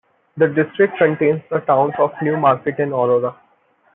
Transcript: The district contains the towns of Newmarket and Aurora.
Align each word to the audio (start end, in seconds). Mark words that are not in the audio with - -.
The 0.35 0.47
district 0.47 0.97
contains 0.97 1.43
the 1.51 1.59
towns 1.59 1.93
of 1.99 2.09
Newmarket 2.23 2.79
and 2.79 2.91
Aurora. 2.91 3.35